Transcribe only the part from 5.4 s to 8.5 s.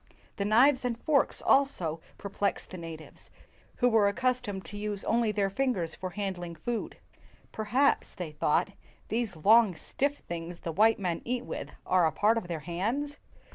fingers for handling food. "Per haps," they